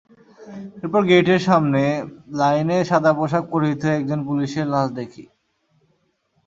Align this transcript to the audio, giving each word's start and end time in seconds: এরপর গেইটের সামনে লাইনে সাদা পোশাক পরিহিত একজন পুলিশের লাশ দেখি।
এরপর 0.77 1.01
গেইটের 1.09 1.41
সামনে 1.47 1.83
লাইনে 2.39 2.77
সাদা 2.89 3.11
পোশাক 3.17 3.43
পরিহিত 3.51 3.83
একজন 3.97 4.19
পুলিশের 4.27 4.65
লাশ 4.73 4.87
দেখি। 4.99 5.23